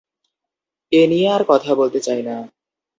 [0.91, 2.35] এ নিয়ে আর কথা বলতে চাই না।